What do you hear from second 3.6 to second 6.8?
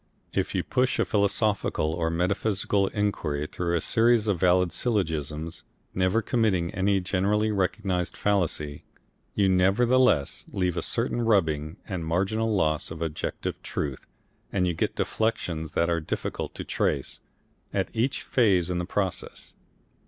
a series of valid syllogisms never committing